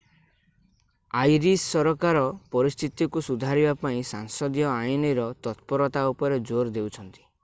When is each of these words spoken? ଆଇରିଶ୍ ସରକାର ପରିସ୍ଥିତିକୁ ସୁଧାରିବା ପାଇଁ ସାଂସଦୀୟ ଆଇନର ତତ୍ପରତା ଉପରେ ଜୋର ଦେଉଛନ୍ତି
ଆଇରିଶ୍ 1.23 1.59
ସରକାର 1.73 2.23
ପରିସ୍ଥିତିକୁ 2.55 3.23
ସୁଧାରିବା 3.27 3.75
ପାଇଁ 3.83 4.01
ସାଂସଦୀୟ 4.13 4.65
ଆଇନର 4.71 5.27
ତତ୍ପରତା 5.49 6.07
ଉପରେ 6.15 6.41
ଜୋର 6.53 6.75
ଦେଉଛନ୍ତି 6.79 7.27